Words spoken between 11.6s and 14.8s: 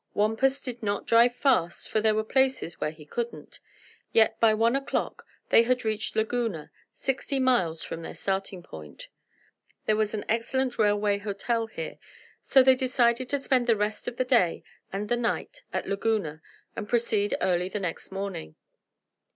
here, so they decided to spend the rest of the day